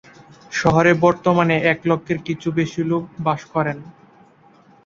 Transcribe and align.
শহরে 0.51 0.91
বর্তমানে 1.03 1.55
এক 1.71 1.79
লক্ষের 1.89 2.19
কিছু 2.27 2.47
বেশি 2.59 2.81
লোক 2.91 3.03
বাস 3.25 3.41
করেন। 3.53 3.77